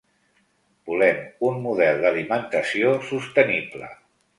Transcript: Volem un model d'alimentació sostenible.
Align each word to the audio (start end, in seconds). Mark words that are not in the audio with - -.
Volem 0.91 1.21
un 1.51 1.61
model 1.67 2.03
d'alimentació 2.07 2.99
sostenible. 3.15 3.97